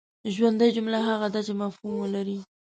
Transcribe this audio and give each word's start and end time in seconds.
ژوندۍ 0.35 0.69
جمله 0.77 0.97
هغه 1.09 1.27
ده 1.33 1.39
چي 1.47 1.53
مفهوم 1.61 1.93
ولري. 2.01 2.37